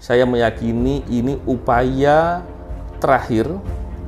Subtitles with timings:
[0.00, 2.40] saya meyakini ini upaya
[3.04, 3.52] terakhir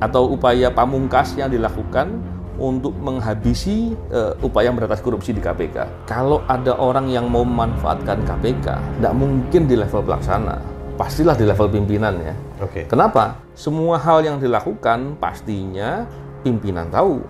[0.01, 2.17] atau upaya pamungkas yang dilakukan
[2.57, 6.09] untuk menghabisi uh, upaya memberantas korupsi di KPK.
[6.09, 8.67] Kalau ada orang yang mau memanfaatkan KPK,
[8.99, 10.57] tidak mungkin di level pelaksana,
[10.97, 12.35] pastilah di level pimpinan ya.
[12.61, 12.89] Oke.
[12.89, 13.41] Kenapa?
[13.53, 16.09] Semua hal yang dilakukan pastinya
[16.41, 17.21] pimpinan tahu.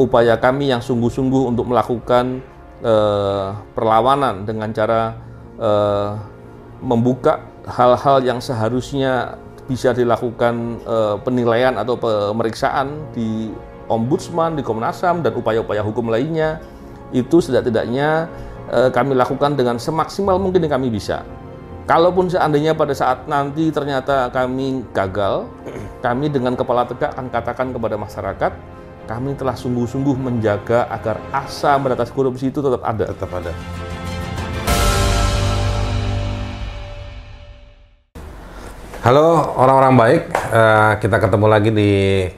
[0.00, 2.40] Upaya kami yang sungguh-sungguh untuk melakukan
[2.80, 5.12] uh, perlawanan dengan cara
[5.60, 6.16] uh,
[6.80, 9.36] membuka hal-hal yang seharusnya
[9.68, 13.52] bisa dilakukan uh, penilaian atau pemeriksaan di
[13.90, 16.62] Ombudsman, di Komnas HAM dan upaya-upaya hukum lainnya
[17.10, 18.30] itu setidak-tidaknya
[18.70, 21.26] eh, kami lakukan dengan semaksimal mungkin yang kami bisa.
[21.90, 25.50] Kalaupun seandainya pada saat nanti ternyata kami gagal,
[25.98, 28.52] kami dengan kepala tegak akan katakan kepada masyarakat,
[29.10, 33.10] kami telah sungguh-sungguh menjaga agar asa memberantas korupsi itu tetap ada.
[33.10, 33.50] Tetap ada.
[39.00, 41.90] Halo orang-orang baik, uh, kita ketemu lagi di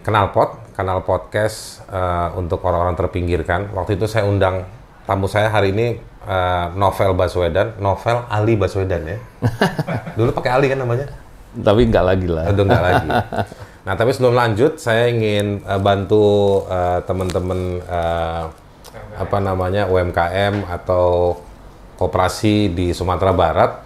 [0.07, 3.75] Kenalpot, kanal podcast uh, untuk orang-orang terpinggirkan.
[3.75, 4.63] Waktu itu saya undang
[5.03, 9.19] tamu saya hari ini uh, Novel Baswedan, Novel Ali Baswedan ya.
[10.23, 11.11] Dulu pakai Ali kan namanya?
[11.51, 12.45] Tapi nggak lagi lah.
[12.55, 13.11] Udah nggak lagi.
[13.83, 18.47] Nah tapi sebelum lanjut, saya ingin uh, bantu uh, teman-teman uh,
[19.19, 21.35] apa namanya UMKM atau
[21.99, 23.83] koperasi di Sumatera Barat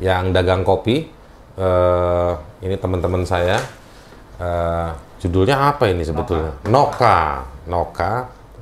[0.00, 1.12] yang dagang kopi
[1.58, 3.58] uh, ini teman-teman saya
[4.38, 8.12] uh, judulnya apa ini sebetulnya Noka Noka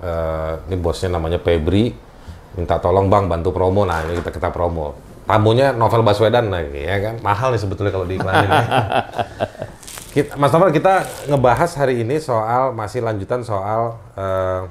[0.03, 1.93] uh, ini bosnya namanya Febri
[2.53, 4.93] minta tolong bang bantu promo nah ini kita kita promo
[5.25, 8.65] tamunya Novel Baswedan lagi ya kan mahal nih sebetulnya kalau diiklanin ya.
[10.15, 14.69] kita, Mas Novel kita ngebahas hari ini soal masih lanjutan soal uh,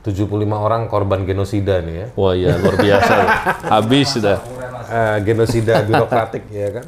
[0.00, 2.06] 75 orang korban genosida nih ya.
[2.16, 3.16] Wah iya luar biasa.
[3.76, 4.40] Habis sudah.
[4.90, 6.86] Uh, genosida birokratik ya kan.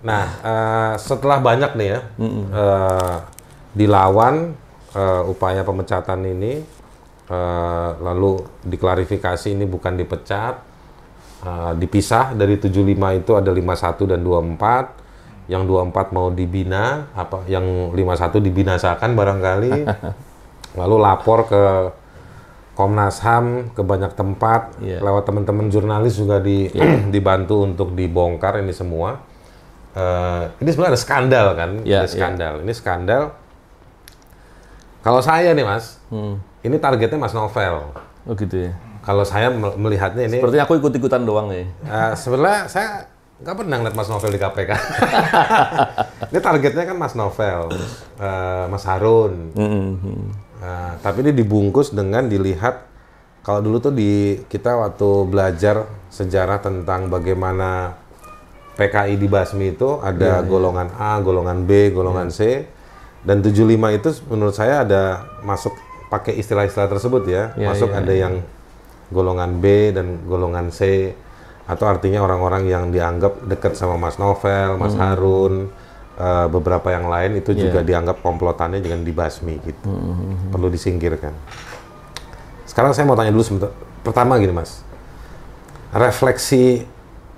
[0.00, 2.44] Nah, uh, setelah banyak nih ya mm -mm.
[2.48, 3.16] Uh,
[3.76, 4.56] dilawan
[4.96, 6.64] uh, upaya pemecatan ini,
[7.30, 10.54] uh, lalu diklarifikasi ini bukan dipecat,
[11.44, 17.94] uh, dipisah dari 75 itu ada 51 dan 24, yang 24 mau dibina, apa yang
[17.94, 19.72] 51 dibinasakan barangkali,
[20.80, 21.62] lalu lapor ke
[22.74, 25.04] Komnas HAM ke banyak tempat, yeah.
[25.04, 27.04] lewat teman-teman jurnalis juga di, yeah.
[27.14, 29.20] dibantu untuk dibongkar ini semua
[29.96, 32.54] uh, ini sebenarnya ada skandal kan, ya, ada skandal.
[32.60, 32.62] Ya.
[32.66, 33.22] Ini skandal.
[35.00, 36.36] Kalau saya nih mas, hmm.
[36.66, 37.94] ini targetnya mas Novel.
[38.28, 38.72] Oh gitu ya.
[39.00, 40.38] Kalau saya melihatnya ini.
[40.44, 41.66] Seperti aku ikut-ikutan doang nih.
[41.88, 43.08] Uh, sebenarnya saya
[43.40, 44.70] nggak pernah ngeliat Mas Novel di KPK.
[46.30, 47.72] ini targetnya kan Mas Novel,
[48.20, 49.56] uh, Mas Harun.
[49.56, 50.20] Mm -hmm.
[50.60, 52.84] uh, tapi ini dibungkus dengan dilihat
[53.40, 57.96] kalau dulu tuh di kita waktu belajar sejarah tentang bagaimana
[58.80, 60.48] PKI di Basmi itu ada yeah, iya.
[60.48, 62.64] golongan A, golongan B, golongan yeah.
[62.64, 62.64] C,
[63.28, 65.76] dan 75 itu menurut saya ada masuk
[66.08, 68.22] pakai istilah-istilah tersebut ya, yeah, masuk yeah, ada yeah.
[68.24, 68.34] yang
[69.12, 71.12] golongan B dan golongan C,
[71.68, 75.00] atau artinya orang-orang yang dianggap dekat sama Mas Novel, Mas mm.
[75.04, 75.54] Harun,
[76.16, 77.68] uh, beberapa yang lain itu yeah.
[77.68, 80.56] juga dianggap komplotannya dengan dibasmi gitu, mm.
[80.56, 81.36] perlu disingkirkan.
[82.64, 83.76] Sekarang saya mau tanya dulu sebentar.
[84.00, 84.80] Pertama gini Mas,
[85.92, 86.88] refleksi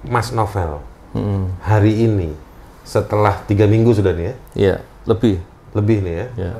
[0.07, 1.63] Mas Novel hmm.
[1.63, 2.31] hari ini
[2.83, 4.35] setelah tiga minggu sudah nih ya?
[4.53, 5.37] Iya, lebih.
[5.73, 6.27] Lebih nih ya?
[6.37, 6.53] Iya.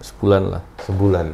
[0.00, 0.62] Sebulan lah.
[0.82, 1.26] Sebulan.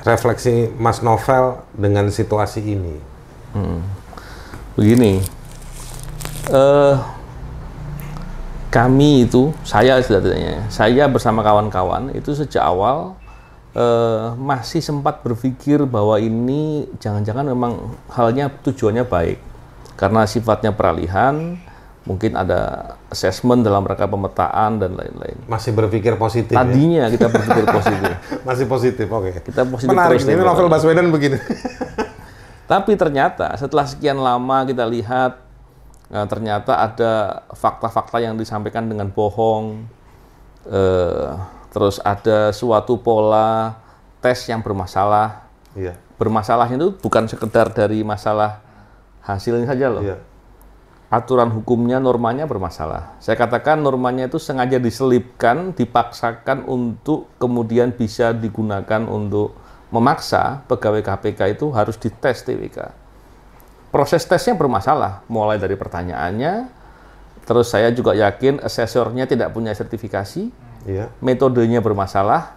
[0.00, 2.96] Refleksi Mas Novel dengan situasi ini.
[3.52, 3.84] Hmm.
[4.78, 5.20] Begini,
[6.48, 6.96] uh,
[8.72, 13.18] kami itu, saya setidaknya, saya bersama kawan-kawan itu sejak awal
[13.74, 19.49] uh, masih sempat berpikir bahwa ini jangan-jangan memang halnya tujuannya baik
[20.00, 21.60] karena sifatnya peralihan,
[22.08, 25.36] mungkin ada assessment dalam rangka pemetaan dan lain-lain.
[25.44, 26.56] Masih berpikir positif.
[26.56, 26.64] Ya?
[26.64, 27.08] Tadinya ya?
[27.12, 28.12] kita berpikir positif.
[28.40, 29.28] Masih positif, oke.
[29.28, 29.52] Okay.
[29.52, 30.32] Kita positif Menarik, terus.
[30.32, 31.36] Ini novel Baswedan begini.
[32.72, 35.42] Tapi ternyata setelah sekian lama kita lihat
[36.08, 39.84] nah, ternyata ada fakta-fakta yang disampaikan dengan bohong.
[40.64, 41.28] Eh,
[41.76, 43.76] terus ada suatu pola
[44.24, 45.44] tes yang bermasalah.
[45.76, 45.92] Iya.
[46.16, 48.69] Bermasalahnya itu bukan sekedar dari masalah
[49.24, 50.02] hasilnya saja loh.
[50.04, 50.18] Iya.
[51.10, 53.18] Aturan hukumnya, normanya bermasalah.
[53.18, 59.58] Saya katakan normanya itu sengaja diselipkan, dipaksakan untuk kemudian bisa digunakan untuk
[59.90, 62.94] memaksa pegawai KPK itu harus dites TWK.
[63.90, 66.70] Proses tesnya bermasalah, mulai dari pertanyaannya,
[67.42, 70.46] terus saya juga yakin asesornya tidak punya sertifikasi,
[70.86, 71.10] iya.
[71.18, 72.54] metodenya bermasalah,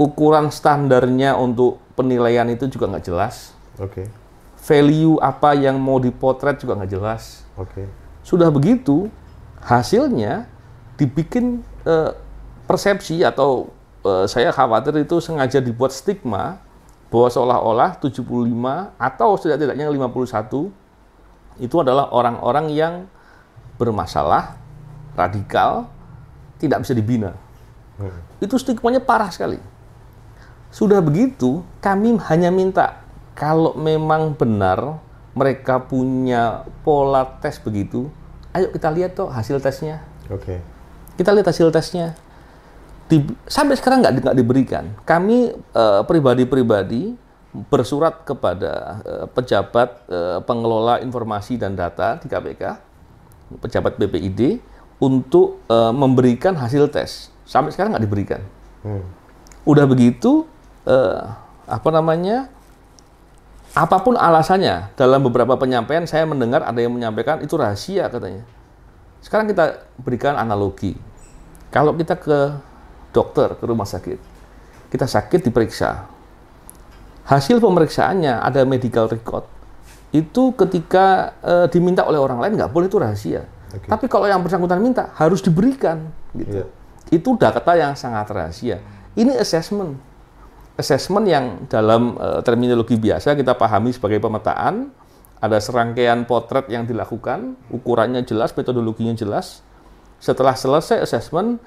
[0.00, 3.52] ukuran standarnya untuk penilaian itu juga nggak jelas.
[3.76, 4.08] Oke.
[4.08, 4.23] Okay
[4.64, 7.44] value apa yang mau dipotret juga nggak jelas.
[7.60, 7.84] Oke.
[7.84, 7.86] Okay.
[8.24, 9.12] Sudah begitu,
[9.60, 10.48] hasilnya
[10.96, 12.10] dibikin eh,
[12.64, 13.68] persepsi atau
[14.00, 16.64] eh, saya khawatir itu sengaja dibuat stigma
[17.12, 18.24] bahwa seolah-olah 75
[18.96, 22.94] atau setidak-tidaknya 51 itu adalah orang-orang yang
[23.78, 24.56] bermasalah,
[25.14, 25.92] radikal,
[26.58, 27.36] tidak bisa dibina.
[28.00, 28.18] Hmm.
[28.40, 29.60] Itu stigmanya parah sekali.
[30.74, 33.03] Sudah begitu, kami hanya minta
[33.34, 35.02] kalau memang benar
[35.34, 38.06] mereka punya pola tes begitu,
[38.54, 40.06] ayo kita lihat tuh hasil tesnya.
[40.30, 40.46] Oke.
[40.46, 40.58] Okay.
[41.18, 42.14] Kita lihat hasil tesnya.
[43.10, 44.84] Di, sampai sekarang nggak nggak diberikan.
[45.02, 47.18] Kami uh, pribadi-pribadi
[47.70, 52.62] bersurat kepada uh, pejabat uh, pengelola informasi dan data di KPK,
[53.58, 54.62] pejabat BPID,
[55.02, 57.34] untuk uh, memberikan hasil tes.
[57.42, 58.40] Sampai sekarang nggak diberikan.
[58.86, 59.02] Hmm.
[59.66, 60.46] Udah begitu,
[60.86, 61.34] uh,
[61.66, 62.53] apa namanya
[63.74, 68.46] apa pun alasannya dalam beberapa penyampaian saya mendengar ada yang menyampaikan itu rahasia katanya.
[69.18, 70.94] Sekarang kita berikan analogi.
[71.74, 72.54] Kalau kita ke
[73.10, 74.34] dokter ke rumah sakit
[74.94, 76.06] kita sakit diperiksa.
[77.26, 79.42] Hasil pemeriksaannya ada medical record.
[80.14, 83.42] Itu ketika e, diminta oleh orang lain nggak boleh itu rahasia.
[83.74, 83.90] Okay.
[83.90, 86.62] tapi kalau yang bersangkutan minta harus diberikan gitu.
[86.62, 86.70] Yeah.
[87.10, 88.78] itu data yang sangat rahasia.
[89.18, 89.98] Ini assessment
[90.74, 94.90] assessment yang dalam uh, terminologi biasa kita pahami sebagai pemetaan,
[95.38, 99.60] ada serangkaian potret yang dilakukan, ukurannya jelas, metodologinya jelas.
[100.18, 101.60] Setelah selesai assessment,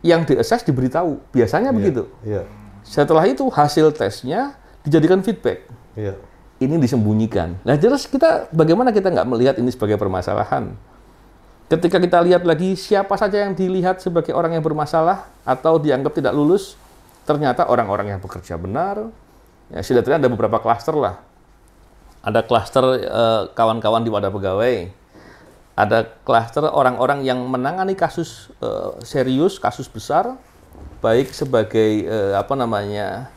[0.00, 1.20] yang diassess diberitahu.
[1.32, 2.02] Biasanya yeah, begitu.
[2.24, 2.44] Yeah.
[2.80, 5.68] Setelah itu hasil tesnya dijadikan feedback.
[5.94, 6.16] Yeah.
[6.60, 7.60] Ini disembunyikan.
[7.64, 10.76] Nah jelas kita bagaimana kita nggak melihat ini sebagai permasalahan.
[11.70, 16.34] Ketika kita lihat lagi siapa saja yang dilihat sebagai orang yang bermasalah atau dianggap tidak
[16.34, 16.74] lulus,
[17.30, 19.14] ternyata orang-orang yang bekerja benar,
[19.70, 21.22] ya setidaknya ada beberapa klaster lah.
[22.26, 24.90] Ada klaster eh, kawan-kawan di wadah pegawai,
[25.78, 30.34] ada klaster orang-orang yang menangani kasus eh, serius, kasus besar,
[30.98, 33.30] baik sebagai eh, apa namanya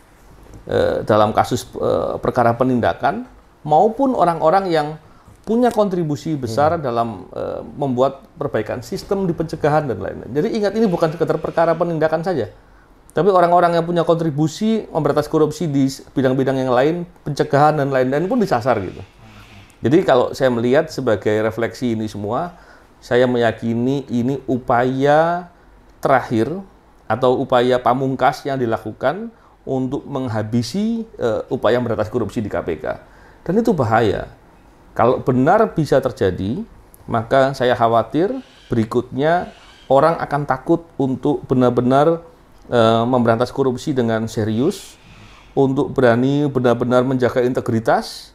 [0.66, 3.30] eh, dalam kasus eh, perkara penindakan,
[3.62, 4.98] maupun orang-orang yang
[5.44, 6.84] punya kontribusi besar hmm.
[6.88, 10.32] dalam uh, membuat perbaikan sistem di pencegahan dan lain-lain.
[10.32, 12.48] Jadi ingat ini bukan sekedar perkara penindakan saja,
[13.14, 15.86] tapi orang-orang yang punya kontribusi memberantas korupsi di
[16.18, 19.06] bidang-bidang yang lain, pencegahan dan lain-lain pun disasar gitu.
[19.86, 22.58] Jadi kalau saya melihat sebagai refleksi ini semua,
[22.98, 25.46] saya meyakini ini upaya
[26.02, 26.50] terakhir
[27.06, 29.30] atau upaya pamungkas yang dilakukan
[29.62, 32.98] untuk menghabisi uh, upaya memberantas korupsi di KPK.
[33.46, 34.26] Dan itu bahaya.
[34.98, 36.66] Kalau benar bisa terjadi,
[37.06, 38.34] maka saya khawatir
[38.74, 39.54] berikutnya
[39.86, 42.24] orang akan takut untuk benar-benar
[42.70, 44.96] uh, memberantas korupsi dengan serius,
[45.54, 48.34] untuk berani benar-benar menjaga integritas,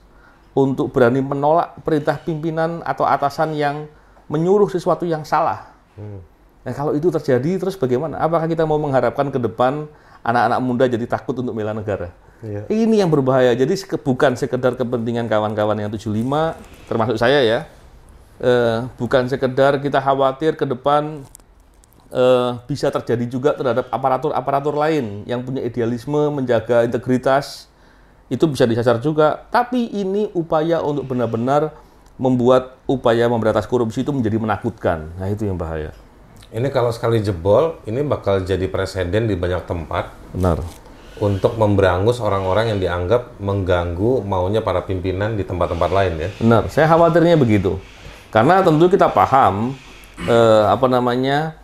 [0.54, 3.86] untuk berani menolak perintah pimpinan atau atasan yang
[4.26, 5.70] menyuruh sesuatu yang salah.
[5.94, 6.22] Hmm.
[6.62, 8.20] Nah kalau itu terjadi terus bagaimana?
[8.20, 9.88] Apakah kita mau mengharapkan ke depan
[10.20, 12.12] anak-anak muda jadi takut untuk bela negara?
[12.38, 12.70] Iya.
[12.70, 13.50] Ini yang berbahaya.
[13.54, 13.74] Jadi
[14.06, 16.54] bukan sekedar kepentingan kawan-kawan yang 75,
[16.86, 17.60] termasuk saya ya.
[18.38, 21.26] Eh, bukan sekedar kita khawatir ke depan
[22.12, 27.68] uh, bisa terjadi juga terhadap aparatur-aparatur lain yang punya idealisme menjaga integritas
[28.28, 29.48] itu bisa disasar juga.
[29.48, 31.72] Tapi ini upaya untuk benar-benar
[32.20, 35.08] membuat upaya memberantas korupsi itu menjadi menakutkan.
[35.16, 35.94] Nah itu yang bahaya.
[36.48, 40.12] Ini kalau sekali jebol, ini bakal jadi presiden di banyak tempat.
[40.32, 40.64] Benar.
[41.18, 46.28] Untuk memberangus orang-orang yang dianggap mengganggu maunya para pimpinan di tempat-tempat lain ya.
[46.40, 46.62] Benar.
[46.72, 47.76] Saya khawatirnya begitu.
[48.32, 49.76] Karena tentu kita paham
[50.24, 51.57] eh, apa namanya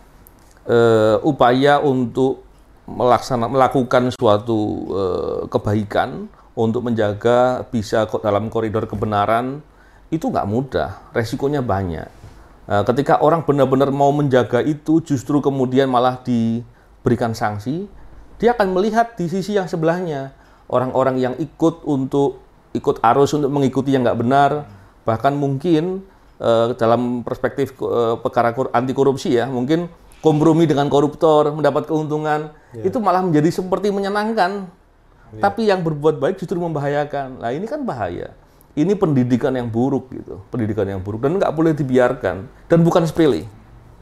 [0.69, 2.45] uh, upaya untuk
[2.85, 4.59] melaksana, melakukan suatu
[4.93, 9.59] uh, kebaikan untuk menjaga bisa dalam koridor kebenaran
[10.13, 12.07] itu nggak mudah, resikonya banyak.
[12.65, 17.89] Uh, ketika orang benar-benar mau menjaga itu, justru kemudian malah diberikan sanksi,
[18.37, 20.33] dia akan melihat di sisi yang sebelahnya
[20.69, 22.41] orang-orang yang ikut untuk
[22.75, 24.51] ikut arus untuk mengikuti yang nggak benar,
[25.07, 26.03] bahkan mungkin
[26.41, 29.87] uh, dalam perspektif uh, perkara anti korupsi ya, mungkin
[30.25, 32.89] kompromi dengan koruptor, mendapat keuntungan, yeah.
[32.89, 34.65] itu malah menjadi seperti menyenangkan.
[35.29, 35.41] Yeah.
[35.45, 37.37] Tapi yang berbuat baik justru membahayakan.
[37.45, 38.33] Nah ini kan bahaya.
[38.73, 43.47] Ini pendidikan yang buruk gitu, pendidikan yang buruk dan nggak boleh dibiarkan dan bukan sepele,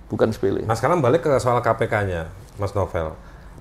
[0.09, 0.65] bukan sepele.
[0.65, 3.13] Nah sekarang balik ke soal KPK-nya, Mas Novel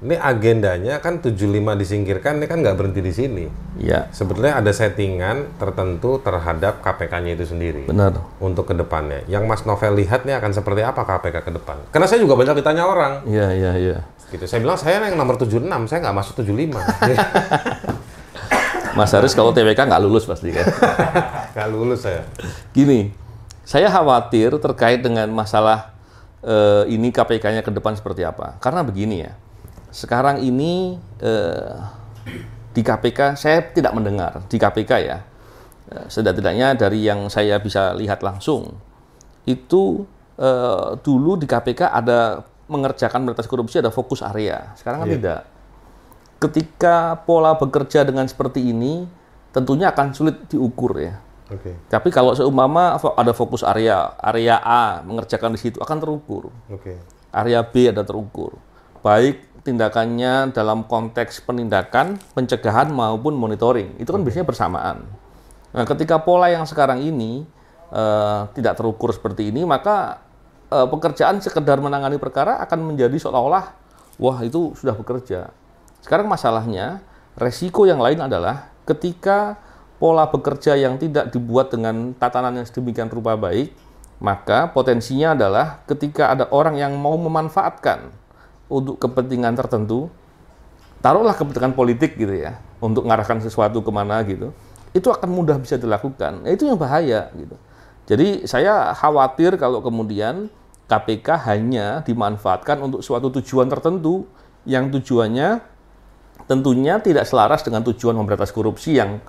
[0.02, 3.47] ini agendanya kan 75 disingkirkan, ini kan nggak berhenti di sini.
[3.78, 4.11] Iya.
[4.11, 7.87] Sebetulnya ada settingan tertentu terhadap KPK-nya itu sendiri.
[7.87, 8.18] Benar.
[8.42, 9.23] Untuk ke depannya.
[9.30, 11.78] Yang Mas Novel lihat nih akan seperti apa KPK ke depan?
[11.94, 13.23] Karena saya juga banyak ditanya orang.
[13.30, 13.99] Iya, iya, iya.
[14.35, 14.42] Gitu.
[14.50, 16.75] Saya bilang, saya yang nomor 76, saya nggak masuk 75.
[18.99, 20.66] Mas Haris kalau TWK nggak lulus pasti kan?
[21.54, 22.26] nggak lulus saya.
[22.75, 23.14] Gini,
[23.62, 25.94] Saya khawatir terkait dengan masalah
[26.42, 28.59] eh, ini KPK-nya ke depan seperti apa.
[28.59, 29.38] Karena begini ya,
[29.92, 31.76] sekarang ini eh,
[32.72, 35.18] di KPK saya tidak mendengar di KPK ya,
[35.92, 38.72] eh, setidak-tidaknya dari yang saya bisa lihat langsung
[39.44, 40.08] itu
[40.40, 42.40] eh, dulu di KPK ada
[42.72, 44.72] mengerjakan pemberantasan korupsi ada fokus area.
[44.80, 45.16] Sekarang kan Iya.
[45.20, 45.40] tidak.
[46.40, 49.04] Ketika pola bekerja dengan seperti ini,
[49.52, 51.20] tentunya akan sulit diukur ya.
[51.52, 51.76] Oke.
[51.92, 56.49] Tapi kalau seumpama ada fokus area, area A mengerjakan di situ akan terukur.
[56.72, 56.96] Oke.
[57.28, 58.56] Area B ada terukur.
[59.04, 63.95] Baik tindakannya dalam konteks penindakan, pencegahan maupun monitoring.
[63.99, 65.07] Itu kan biasanya bersamaan.
[65.73, 67.47] Nah, ketika pola yang sekarang ini
[67.95, 70.21] eh, tidak terukur seperti ini, maka
[70.69, 73.73] eh, pekerjaan sekedar menangani perkara akan menjadi seolah-olah
[74.21, 75.54] wah itu sudah bekerja.
[76.02, 77.00] Sekarang masalahnya
[77.38, 79.57] resiko yang lain adalah ketika
[80.02, 83.71] pola bekerja yang tidak dibuat dengan tatanan yang sedemikian rupa baik,
[84.19, 88.11] maka potensinya adalah ketika ada orang yang mau memanfaatkan
[88.73, 90.09] untuk kepentingan tertentu,
[91.05, 94.57] taruhlah kepentingan politik gitu ya, untuk mengarahkan sesuatu ke mana gitu,
[94.97, 96.41] itu akan mudah bisa dilakukan.
[96.41, 97.57] Nah, itu yang bahaya gitu.
[98.09, 100.49] Jadi saya khawatir kalau kemudian
[100.88, 104.26] KPK hanya dimanfaatkan untuk suatu tujuan tertentu
[104.69, 105.62] yang tujuannya
[106.50, 109.23] tentunya tidak selaras dengan tujuan memberantas korupsi yang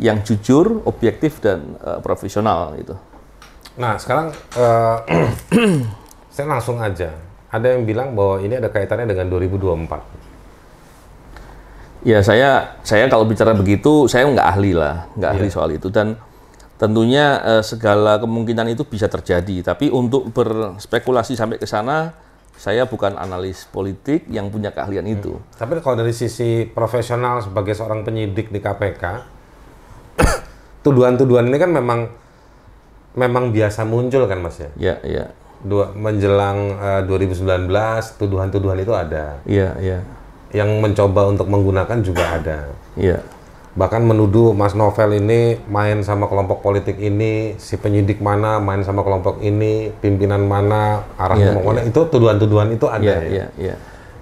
[0.00, 2.96] yang jujur, objektif dan eh, profesional gitu.
[3.76, 4.96] Nah, sekarang eh,
[6.34, 7.29] saya langsung aja.
[7.50, 12.06] Ada yang bilang bahwa ini ada kaitannya dengan 2024.
[12.06, 16.16] Ya saya saya kalau bicara begitu saya nggak ahli lah, nggak ahli soal itu dan
[16.80, 19.66] tentunya eh, segala kemungkinan itu bisa terjadi.
[19.66, 22.14] Tapi untuk berspekulasi sampai ke sana,
[22.60, 25.40] saya bukan analis politik yang punya keahlian itu.
[25.56, 29.04] Tapi kalau dari sisi profesional sebagai seorang penyidik di KPK,
[30.84, 32.00] tuduhan-tuduhan ini kan memang
[33.16, 34.70] memang biasa muncul kan Mas ya.
[34.76, 35.24] Ya, ya,
[35.60, 37.68] Dua, menjelang eh, 2019
[38.16, 39.36] tuduhan-tuduhan itu ada.
[39.44, 40.00] ya, ya,
[40.56, 42.72] Yang mencoba untuk menggunakan juga ada.
[42.96, 43.20] ya,
[43.76, 49.04] Bahkan menuduh Mas Novel ini main sama kelompok politik ini, si penyidik mana main sama
[49.04, 53.30] kelompok ini, pimpinan mana, arahnya Iya, mau mana, itu tuduhan-tuduhan itu ada ya, ya.
[53.30, 53.74] ya, ya.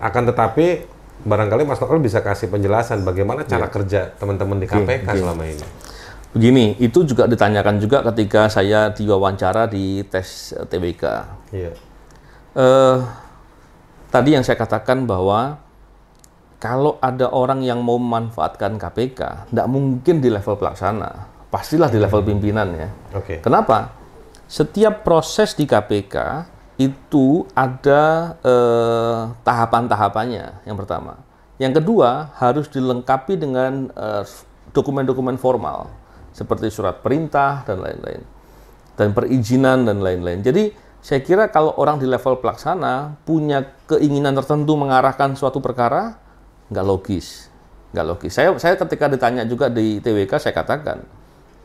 [0.02, 0.84] Akan tetapi
[1.24, 5.66] barangkali Mas Novel bisa kasih penjelasan bagaimana cara kerja teman-teman di KPK selama ini.
[6.36, 11.04] Begini, itu juga ditanyakan juga ketika saya diwawancara di tes eh, TBK.
[11.52, 11.72] Iya.
[12.58, 12.98] eh
[14.08, 15.60] tadi yang saya katakan bahwa
[16.58, 22.20] kalau ada orang yang mau memanfaatkan KPK, tidak mungkin di level pelaksana, pastilah di level
[22.26, 22.88] pimpinan ya.
[23.14, 23.40] Oke.
[23.40, 23.94] Kenapa?
[24.50, 26.44] Setiap proses di KPK
[26.82, 30.66] itu ada eh, tahapan-tahapannya.
[30.66, 31.22] Yang pertama,
[31.56, 34.24] yang kedua harus dilengkapi dengan eh,
[34.74, 35.88] dokumen-dokumen formal
[36.38, 38.22] seperti surat perintah dan lain-lain
[38.98, 40.42] dan perizinan dan lain-lain.
[40.42, 46.18] Jadi saya kira kalau orang di level pelaksana punya keinginan tertentu mengarahkan suatu perkara,
[46.74, 47.46] nggak logis,
[47.94, 48.34] nggak logis.
[48.34, 51.06] Saya saya ketika ditanya juga di TWK saya katakan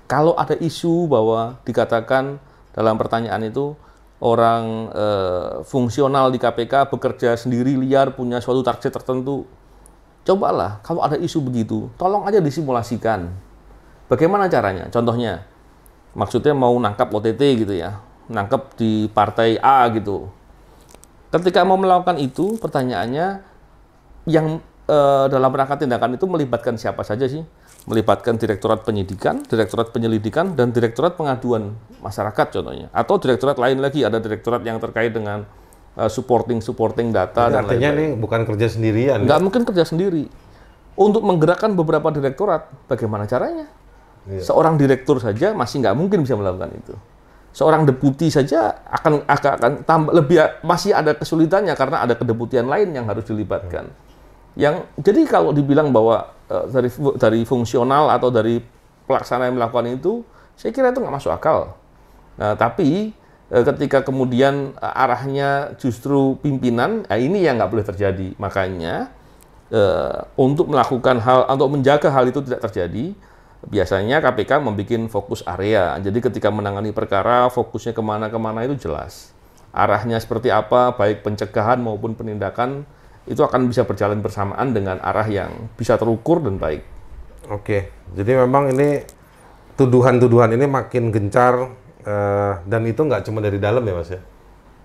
[0.06, 2.38] kalau ada isu bahwa dikatakan
[2.78, 3.74] dalam pertanyaan itu
[4.22, 9.50] orang eh, fungsional di KPK bekerja sendiri liar punya suatu target tertentu,
[10.22, 13.34] cobalah kalau ada isu begitu, tolong aja disimulasikan.
[14.14, 14.86] Bagaimana caranya?
[14.94, 15.42] Contohnya,
[16.14, 17.98] maksudnya mau nangkap OTT gitu ya,
[18.30, 20.30] nangkap di partai A gitu.
[21.34, 23.42] Ketika mau melakukan itu, pertanyaannya
[24.30, 27.42] yang eh, dalam rangka tindakan itu melibatkan siapa saja sih?
[27.90, 32.94] Melibatkan Direktorat Penyidikan, Direktorat Penyelidikan, dan Direktorat Pengaduan Masyarakat contohnya.
[32.94, 35.42] Atau direktorat lain lagi, ada direktorat yang terkait dengan
[35.98, 38.14] eh, supporting supporting data Jadi dan artinya lain-lain.
[38.14, 39.26] ini bukan kerja sendirian.
[39.26, 40.30] Nggak mungkin kerja sendiri.
[40.94, 43.66] Untuk menggerakkan beberapa direktorat, bagaimana caranya?
[44.24, 44.42] Iya.
[44.44, 46.96] Seorang direktur saja masih nggak mungkin bisa melakukan itu.
[47.54, 52.96] Seorang deputi saja akan akan, akan tambah lebih masih ada kesulitannya karena ada kedeputian lain
[52.96, 53.92] yang harus dilibatkan.
[54.58, 56.90] Yang jadi kalau dibilang bahwa eh, dari
[57.20, 58.58] dari fungsional atau dari
[59.06, 60.24] pelaksana yang melakukan itu,
[60.56, 61.76] saya kira itu nggak masuk akal.
[62.40, 63.14] Nah, tapi
[63.52, 68.34] eh, ketika kemudian eh, arahnya justru pimpinan, nah ini yang nggak boleh terjadi.
[68.40, 69.12] Makanya
[69.70, 73.14] eh, untuk melakukan hal, untuk menjaga hal itu tidak terjadi,
[73.68, 75.96] biasanya KPK membuat fokus area.
[76.00, 79.32] Jadi ketika menangani perkara, fokusnya ke mana-kemana itu jelas.
[79.74, 82.86] Arahnya seperti apa, baik pencegahan maupun penindakan,
[83.26, 86.84] itu akan bisa berjalan bersamaan dengan arah yang bisa terukur dan baik.
[87.52, 89.04] Oke, jadi memang ini
[89.76, 91.72] tuduhan-tuduhan ini makin gencar
[92.04, 94.22] eh, dan itu nggak cuma dari dalam ya mas ya,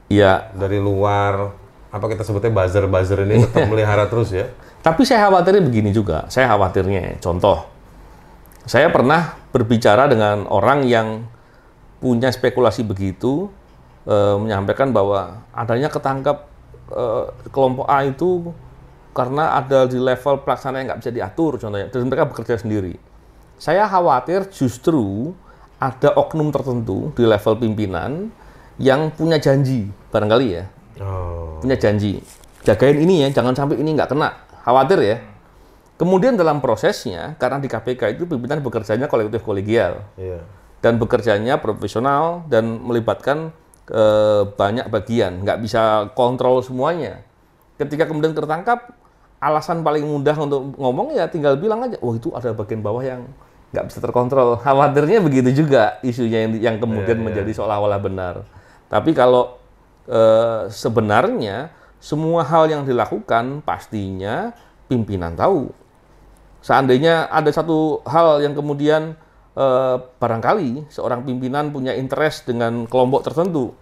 [0.08, 1.52] Ya, dari luar
[1.88, 4.48] apa kita sebutnya buzzer-buzzer ini tetap melihara terus ya.
[4.80, 6.24] Tapi saya khawatirnya begini juga.
[6.32, 7.68] Saya khawatirnya, contoh,
[8.68, 11.24] saya pernah berbicara dengan orang yang
[12.04, 13.48] punya spekulasi begitu
[14.04, 16.52] eh, menyampaikan bahwa adanya ketangkap
[16.92, 18.52] eh, kelompok A itu
[19.16, 21.88] karena ada di level pelaksana yang nggak bisa diatur contohnya.
[21.88, 22.94] Dan mereka bekerja sendiri.
[23.58, 25.34] Saya khawatir justru
[25.80, 28.30] ada oknum tertentu di level pimpinan
[28.78, 30.64] yang punya janji barangkali ya.
[30.98, 31.62] Oh.
[31.62, 32.18] punya janji.
[32.66, 34.34] Jagain ini ya jangan sampai ini nggak kena.
[34.62, 35.16] Khawatir ya
[35.98, 40.06] kemudian dalam prosesnya karena di KPK itu pimpinan bekerjanya kolektif kolegial.
[40.14, 40.40] Iya.
[40.78, 43.50] dan bekerjanya profesional dan melibatkan
[43.90, 45.42] eh, banyak bagian.
[45.42, 47.26] Nggak bisa kontrol semuanya.
[47.74, 48.94] Ketika kemudian tertangkap
[49.42, 53.26] alasan paling mudah untuk ngomong ya tinggal bilang aja oh itu ada bagian bawah yang
[53.74, 54.54] nggak bisa terkontrol.
[54.62, 58.34] Khawatirnya begitu juga isunya yang, yang kemudian menjadi seolah-olah benar.
[58.86, 59.58] Tapi kalau
[60.06, 64.54] eh, sebenarnya semua hal yang dilakukan pastinya
[64.86, 65.74] pimpinan tahu
[66.68, 69.16] seandainya ada satu hal yang kemudian
[69.56, 73.72] eh, barangkali seorang pimpinan punya interest dengan kelompok tertentu,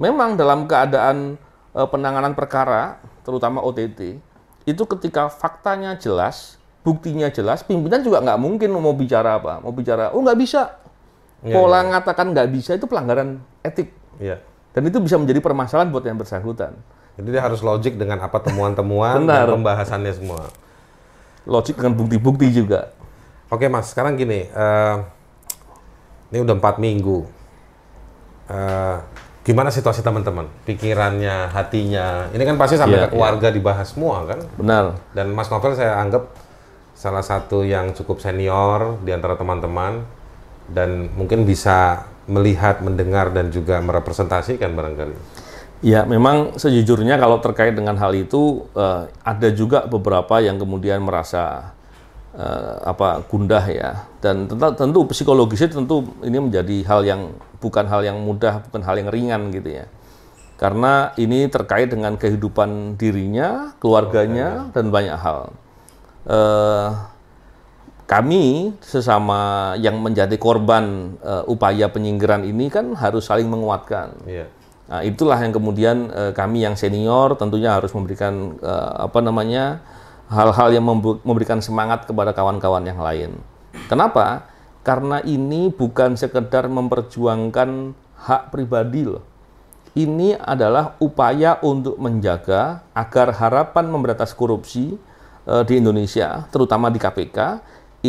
[0.00, 1.36] memang dalam keadaan
[1.76, 2.96] eh, penanganan perkara,
[3.28, 4.16] terutama OTT,
[4.64, 10.16] itu ketika faktanya jelas, buktinya jelas, pimpinan juga nggak mungkin mau bicara apa, mau bicara,
[10.16, 10.80] oh nggak bisa.
[11.40, 13.92] Iya, Pola ngatakan nggak bisa itu pelanggaran etik.
[14.20, 14.40] Iya.
[14.76, 16.76] Dan itu bisa menjadi permasalahan buat yang bersangkutan.
[17.16, 20.52] Jadi dia harus logik dengan apa temuan-temuan dan pembahasannya semua.
[21.48, 22.92] Logik dengan bukti-bukti juga.
[23.50, 24.96] Oke mas, sekarang gini, eh,
[26.30, 27.26] ini udah empat minggu.
[28.50, 28.96] Eh,
[29.42, 30.46] gimana situasi teman-teman?
[30.66, 32.30] Pikirannya, hatinya.
[32.30, 34.38] Ini kan pasti sampai Iya, ke keluarga dibahas semua kan?
[34.58, 34.84] Benar.
[35.14, 36.30] Dan Mas Novel saya anggap
[36.94, 40.04] salah satu yang cukup senior di antara teman-teman
[40.68, 45.16] dan mungkin bisa melihat, mendengar dan juga merepresentasikan barangkali.
[45.80, 51.72] Ya, memang sejujurnya kalau terkait dengan hal itu eh, ada juga beberapa yang kemudian merasa
[52.36, 54.04] eh, apa gundah ya.
[54.20, 57.32] Dan tentu, tentu psikologisnya tentu ini menjadi hal yang
[57.64, 59.88] bukan hal yang mudah, bukan hal yang ringan gitu ya.
[60.60, 65.56] Karena ini terkait dengan kehidupan dirinya, keluarganya dan banyak hal.
[66.28, 66.88] Eh,
[68.04, 74.12] kami sesama yang menjadi korban eh, upaya penyingkiran ini kan harus saling menguatkan.
[74.28, 74.59] Iya.
[74.90, 79.78] Nah, itulah yang kemudian eh, kami yang senior tentunya harus memberikan eh, apa namanya
[80.26, 80.82] hal-hal yang
[81.22, 83.38] memberikan semangat kepada kawan-kawan yang lain.
[83.86, 84.50] Kenapa?
[84.82, 89.22] Karena ini bukan sekedar memperjuangkan hak pribadi loh.
[89.94, 94.98] Ini adalah upaya untuk menjaga agar harapan memberantas korupsi
[95.46, 97.38] eh, di Indonesia, terutama di KPK,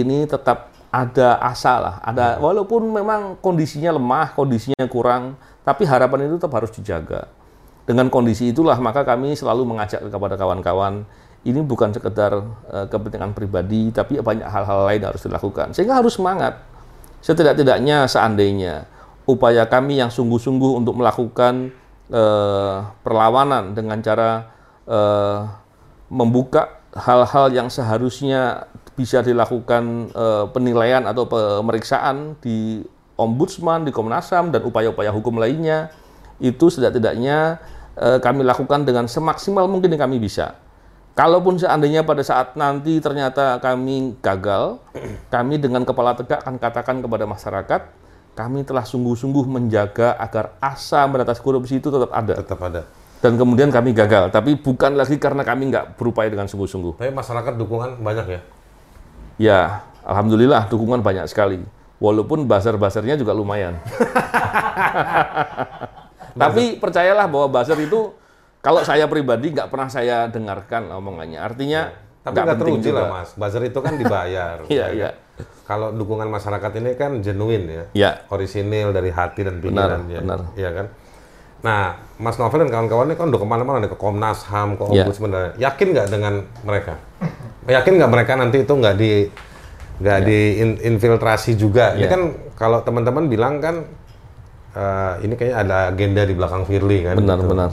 [0.01, 6.41] ini tetap ada asa lah, ada walaupun memang kondisinya lemah, kondisinya kurang, tapi harapan itu
[6.41, 7.29] tetap harus dijaga.
[7.85, 11.05] Dengan kondisi itulah maka kami selalu mengajak kepada kawan-kawan
[11.41, 15.73] ini bukan sekedar eh, kepentingan pribadi, tapi banyak hal-hal lain harus dilakukan.
[15.73, 16.61] Sehingga harus semangat.
[17.21, 18.85] Setidak-tidaknya seandainya
[19.29, 21.73] upaya kami yang sungguh-sungguh untuk melakukan
[22.13, 24.53] eh, perlawanan dengan cara
[24.85, 25.41] eh,
[26.13, 28.67] membuka hal-hal yang seharusnya
[28.99, 30.11] bisa dilakukan
[30.51, 32.83] penilaian atau pemeriksaan di
[33.21, 35.93] Ombudsman, di Komnas HAM dan upaya-upaya hukum lainnya
[36.41, 37.61] itu setidak-tidaknya
[37.95, 40.57] eh, kami lakukan dengan semaksimal mungkin yang kami bisa.
[41.11, 44.79] Kalaupun seandainya pada saat nanti ternyata kami gagal,
[45.33, 47.81] kami dengan kepala tegak akan katakan kepada masyarakat,
[48.31, 52.33] kami telah sungguh-sungguh menjaga agar asa memberantas korupsi itu tetap ada.
[52.39, 52.81] Tetap ada.
[53.21, 56.97] Dan kemudian kami gagal, tapi bukan lagi karena kami nggak berupaya dengan sungguh-sungguh.
[56.97, 58.41] Tapi masyarakat dukungan banyak ya.
[59.37, 59.61] Ya,
[60.01, 61.61] alhamdulillah dukungan banyak sekali.
[62.01, 63.77] Walaupun buzzer-buzzernya juga lumayan.
[66.33, 68.15] Tapi percayalah bahwa buzzer itu
[68.57, 71.37] kalau saya pribadi nggak pernah saya dengarkan omongannya.
[71.37, 72.97] Artinya Tapi nggak teruji juga.
[72.99, 73.29] lah mas.
[73.33, 74.57] Buzzer itu kan dibayar.
[74.71, 75.09] Iya, ya iya.
[75.09, 75.15] kan?
[75.65, 77.83] Kalau dukungan masyarakat ini kan genuine ya.
[77.93, 80.19] Ya, Orisinil dari hati dan pikiran dia.
[80.19, 80.39] benar.
[80.53, 80.85] Iya kan.
[81.61, 81.81] Nah,
[82.17, 85.05] Mas Novel dan kawan-kawan ini kan udah ke mana-mana nih ke Komnas HAM, ke Iya.
[85.05, 85.29] Ombudsman.
[85.29, 86.33] dan- Yakin nggak dengan
[86.65, 86.93] mereka?
[87.69, 89.29] Yakin nggak mereka nanti itu nggak di
[90.01, 91.93] nggak diinfiltrasi juga?
[91.93, 92.09] Ini Iya.
[92.09, 92.21] kan
[92.57, 93.85] kalau teman-teman bilang kan
[94.73, 97.15] eh, ini kayaknya ada agenda di belakang Firly kan?
[97.21, 97.49] benar gitu.
[97.53, 97.71] benar.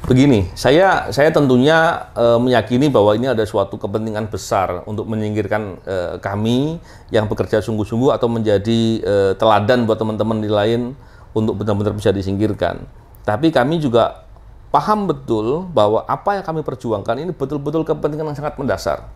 [0.00, 6.14] Begini, saya saya tentunya eh, meyakini bahwa ini ada suatu kepentingan besar untuk menyingkirkan eh,
[6.18, 6.80] kami
[7.14, 10.80] yang bekerja sungguh-sungguh atau menjadi eh, teladan buat teman-teman di lain
[11.30, 12.82] untuk benar-benar bisa disingkirkan.
[13.22, 14.26] Tapi kami juga
[14.72, 19.06] paham betul bahwa apa yang kami perjuangkan ini betul-betul kepentingan yang sangat mendasar.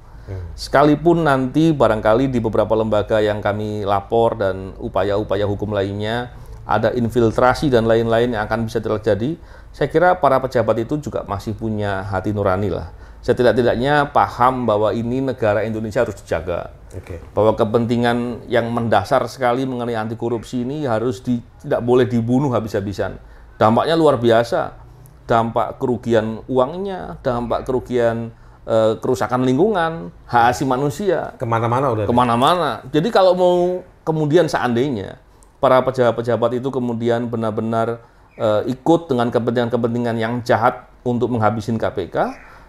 [0.56, 6.32] Sekalipun nanti barangkali di beberapa lembaga yang kami lapor dan upaya-upaya hukum lainnya
[6.64, 9.37] ada infiltrasi dan lain-lain yang akan bisa terjadi,
[9.68, 12.88] saya kira para pejabat itu juga masih punya hati nurani lah.
[13.24, 16.76] Setidak-tidaknya paham bahwa ini negara Indonesia harus dijaga.
[16.92, 17.24] Oke.
[17.32, 23.16] Bahwa kepentingan yang mendasar sekali mengenai anti korupsi ini harus di, tidak boleh dibunuh habis-habisan.
[23.56, 24.76] Dampaknya luar biasa.
[25.24, 28.28] Dampak kerugian uangnya, dampak kerugian
[28.64, 32.05] eh, kerusakan lingkungan, hak asasi manusia, Ke mana-mana udah.
[32.09, 32.70] ke mana-mana.
[32.90, 33.57] Jadi kalau mau
[34.05, 35.16] kemudian seandainya
[35.61, 38.00] para pejabat-pejabat itu kemudian benar-benar
[38.37, 42.16] eh, ikut dengan kepentingan-kepentingan yang jahat untuk menghabisin KPK,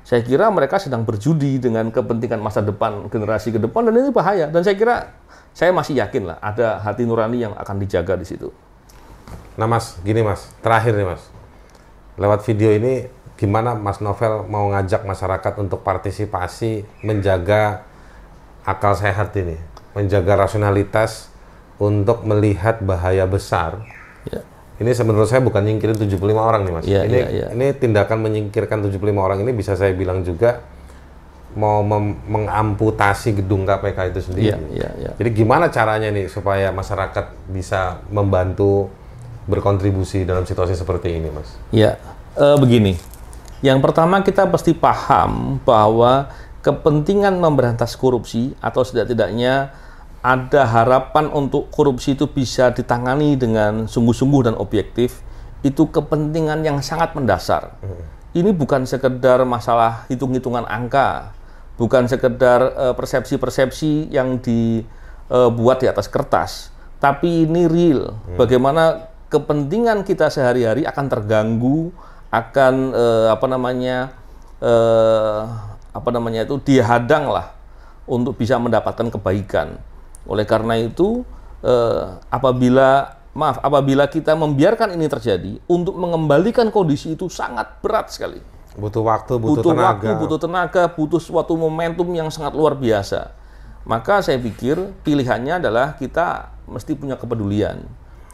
[0.06, 4.46] saya kira mereka sedang berjudi dengan kepentingan masa depan generasi ke depan dan ini bahaya.
[4.52, 4.96] Dan saya kira
[5.56, 8.54] saya masih yakin lah ada hati nurani yang akan dijaga di situ.
[9.56, 11.24] Nah Mas, gini Mas, terakhir nih Mas.
[12.20, 17.84] Lewat video ini, gimana Mas Novel mau ngajak masyarakat untuk partisipasi menjaga
[18.64, 19.60] akal sehat ini,
[19.92, 21.30] menjaga rasionalitas
[21.76, 23.84] untuk melihat bahaya besar.
[24.28, 24.42] Ya.
[24.80, 26.86] Ini menurut saya bukan nyingkirin 75 orang nih Mas.
[26.88, 27.48] Iya, ini, iya, iya.
[27.52, 30.64] ini tindakan menyingkirkan 75 orang ini bisa saya bilang juga
[31.56, 31.80] mau
[32.28, 34.52] mengamputasi gedung KPK itu sendiri.
[34.52, 35.12] Iya, iya, iya.
[35.16, 38.92] Jadi gimana caranya nih supaya masyarakat bisa membantu
[39.48, 41.56] berkontribusi dalam situasi seperti ini, Mas?
[41.72, 41.96] Ya,
[42.36, 43.15] eh, begini.
[43.64, 46.28] Yang pertama kita pasti paham bahwa
[46.66, 49.70] kepentingan memberantas korupsi atau setidak-tidaknya
[50.26, 55.22] ada harapan untuk korupsi itu bisa ditangani dengan sungguh-sungguh dan objektif,
[55.62, 57.78] itu kepentingan yang sangat mendasar.
[58.34, 61.30] Ini bukan sekedar masalah hitung-hitungan angka,
[61.78, 68.18] bukan sekedar eh, persepsi-persepsi yang dibuat di atas kertas, tapi ini real.
[68.34, 71.94] Bagaimana kepentingan kita sehari-hari akan terganggu,
[72.32, 74.14] akan eh, apa namanya
[74.60, 75.42] eh,
[75.96, 77.56] apa namanya itu dihadang lah
[78.06, 79.80] untuk bisa mendapatkan kebaikan.
[80.26, 81.24] Oleh karena itu,
[81.66, 88.42] eh, apabila maaf, apabila kita membiarkan ini terjadi, untuk mengembalikan kondisi itu sangat berat sekali.
[88.76, 89.88] Butuh waktu, butuh, Butuh, tenaga.
[89.88, 93.32] waktu, butuh tenaga, butuh suatu momentum yang sangat luar biasa.
[93.86, 97.86] Maka saya pikir pilihannya adalah kita mesti punya kepedulian.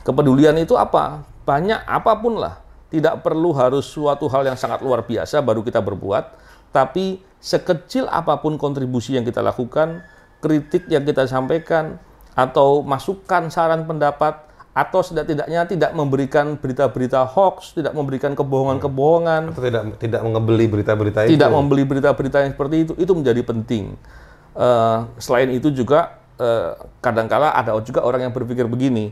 [0.01, 1.21] Kepedulian itu apa?
[1.45, 2.57] Banyak apa pun lah.
[2.91, 6.35] Tidak perlu harus suatu hal yang sangat luar biasa baru kita berbuat,
[6.75, 10.03] tapi sekecil apa pun kontribusi yang kita lakukan,
[10.43, 11.97] kritik yang kita sampaikan,
[12.35, 19.83] atau masukan saran pendapat, atau setidak-tidaknya tidak memberikan berita-berita hoax, tidak memberikan kebohongan-kebohongan, Atau tidak
[19.99, 21.35] tidak mengebeli berita-berita itu.
[21.35, 23.99] tidak membeli berita-berita yang seperti itu itu menjadi penting.
[24.55, 26.71] Eh, selain itu juga eh,
[27.03, 29.11] kadangkala ada juga orang yang berpikir begini,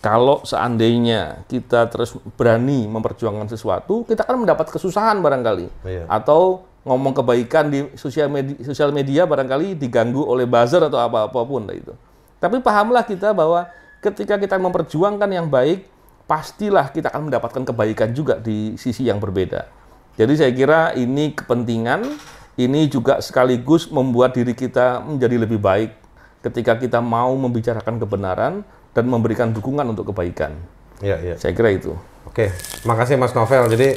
[0.00, 6.04] kalau seandainya kita terus berani memperjuangkan sesuatu, kita akan mendapat kesusahan barangkali, Iya.
[6.08, 11.40] atau ngomong kebaikan di sosial media, sosial media barangkali diganggu oleh buzzer atau apa apa
[11.44, 11.92] pun lah itu.
[12.40, 13.68] Tapi pahamlah kita bahwa
[14.00, 15.84] ketika kita memperjuangkan yang baik,
[16.24, 19.68] pastilah kita akan mendapatkan kebaikan juga di sisi yang berbeda.
[20.16, 22.08] Jadi saya kira ini kepentingan,
[22.56, 25.92] ini juga sekaligus membuat diri kita menjadi lebih baik
[26.40, 30.54] ketika kita mau membicarakan kebenaran dan memberikan dukungan untuk kebaikan.
[31.00, 31.34] Iya, iya.
[31.38, 31.96] Saya kira itu.
[32.28, 32.52] Oke,
[32.84, 33.70] makasih Mas Novel.
[33.72, 33.96] Jadi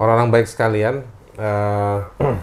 [0.00, 1.04] orang-orang baik sekalian,
[1.36, 1.98] eh,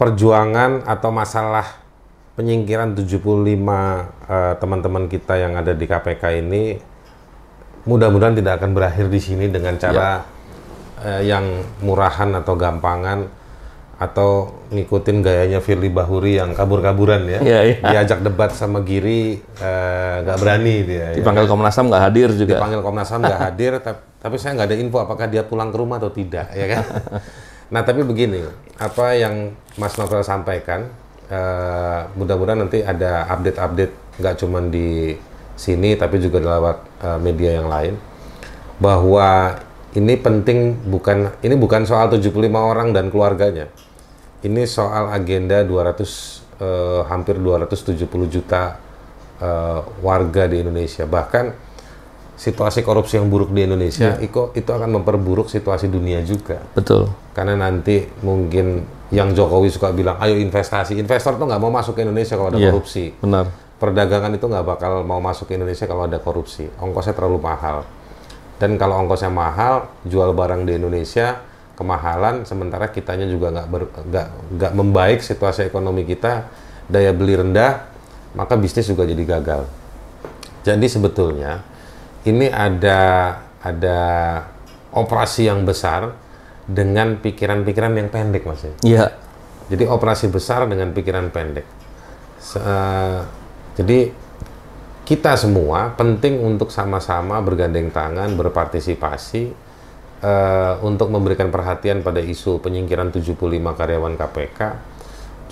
[0.00, 1.82] perjuangan atau masalah
[2.34, 6.80] penyingkiran 75 eh, teman-teman kita yang ada di KPK ini
[7.82, 10.22] mudah-mudahan tidak akan berakhir di sini dengan cara
[11.02, 11.44] eh, yang
[11.82, 13.41] murahan atau gampangan
[14.00, 17.38] atau ngikutin gayanya Firly Bahuri yang kabur-kaburan ya.
[17.38, 17.76] Iya, iya.
[17.86, 21.12] Diajak debat sama Giri eh, nggak berani dia.
[21.12, 21.22] ya.
[21.22, 22.58] Dipanggil Komnas HAM nggak hadir juga.
[22.58, 25.76] Dipanggil Komnas HAM nggak hadir, tap- tapi saya nggak ada info apakah dia pulang ke
[25.78, 26.82] rumah atau tidak, ya kan?
[27.74, 28.42] nah, tapi begini,
[28.78, 30.90] apa yang Mas Novel sampaikan,
[31.30, 35.14] eh, mudah-mudahan nanti ada update-update nggak cuma di
[35.54, 36.76] sini, tapi juga lewat
[37.06, 37.94] eh, media yang lain,
[38.78, 39.58] bahwa
[39.92, 43.68] ini penting bukan ini bukan soal 75 orang dan keluarganya,
[44.40, 46.00] ini soal agenda 200
[46.60, 48.80] eh, hampir 270 juta
[49.36, 51.04] eh, warga di Indonesia.
[51.04, 51.72] Bahkan
[52.32, 56.64] situasi korupsi yang buruk di Indonesia itu itu akan memperburuk situasi dunia juga.
[56.72, 57.12] Betul.
[57.36, 60.96] Karena nanti mungkin yang Jokowi suka bilang, ayo investasi.
[60.96, 63.12] Investor tuh nggak mau masuk ke Indonesia kalau ada Iya, korupsi.
[63.20, 63.44] Benar.
[63.76, 66.64] Perdagangan itu nggak bakal mau masuk ke Indonesia kalau ada korupsi.
[66.80, 67.84] Ongkosnya terlalu mahal.
[68.62, 71.42] Dan kalau ongkosnya mahal, jual barang di Indonesia
[71.74, 73.66] kemahalan, sementara kitanya juga nggak
[74.06, 76.46] nggak nggak membaik situasi ekonomi kita,
[76.86, 77.90] daya beli rendah,
[78.38, 79.66] maka bisnis juga jadi gagal.
[80.62, 81.58] Jadi sebetulnya
[82.22, 83.34] ini ada
[83.66, 84.00] ada
[84.94, 86.14] operasi yang besar
[86.62, 88.62] dengan pikiran-pikiran yang pendek, mas.
[88.62, 88.74] ya.
[88.86, 89.06] Iya.
[89.74, 91.66] Jadi operasi besar dengan pikiran pendek.
[92.38, 93.20] Se- eh,
[93.74, 94.21] jadi
[95.02, 99.50] kita semua penting untuk sama-sama bergandeng tangan, berpartisipasi
[100.22, 103.34] uh, untuk memberikan perhatian pada isu penyingkiran 75
[103.74, 104.60] karyawan KPK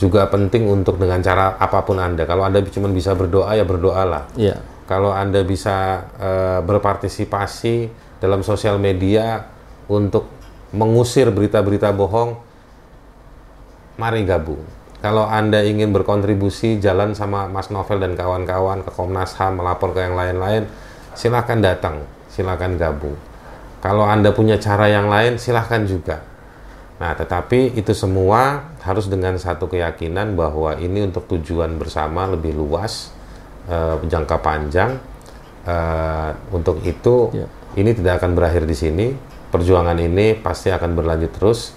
[0.00, 2.24] juga penting untuk dengan cara apa pun Anda.
[2.24, 4.32] Kalau Anda cuma bisa berdoa ya berdoalah.
[4.32, 4.56] Iya.
[4.88, 9.44] Kalau Anda bisa uh, berpartisipasi dalam sosial media
[9.92, 10.24] untuk
[10.72, 12.40] mengusir berita-berita bohong,
[14.00, 14.79] mari gabung.
[15.00, 20.04] Kalau Anda ingin berkontribusi jalan sama Mas Novel dan kawan-kawan ke Komnas HAM melapor ke
[20.04, 20.68] yang lain-lain,
[21.16, 23.16] silakan datang, silakan gabung.
[23.80, 26.20] Kalau Anda punya cara yang lain, silahkan juga.
[27.00, 33.08] Nah, tetapi itu semua harus dengan satu keyakinan bahwa ini untuk tujuan bersama lebih luas,
[33.72, 35.00] uh, jangka panjang.
[35.64, 37.48] Uh, untuk itu, ya.
[37.80, 39.06] ini tidak akan berakhir di sini.
[39.48, 41.72] Perjuangan ini pasti akan berlanjut terus.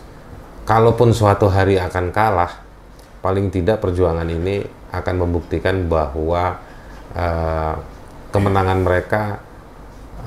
[0.68, 2.63] Kalaupun suatu hari akan kalah,
[3.24, 6.60] paling tidak perjuangan ini akan membuktikan bahwa
[7.16, 7.76] uh,
[8.36, 9.40] kemenangan mereka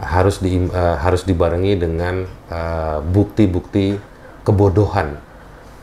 [0.00, 4.00] harus di, uh, harus dibarengi dengan eh, bukti-bukti uh,
[4.44, 5.16] kebodohan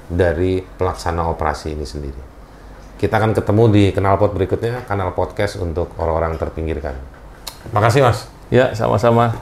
[0.06, 2.22] dari pelaksana operasi ini sendiri.
[2.96, 6.96] Kita akan ketemu di kanal pot berikutnya, kanal podcast untuk orang-orang terpinggirkan.
[7.76, 8.30] Makasih Mas.
[8.48, 9.36] Ya, sama-sama.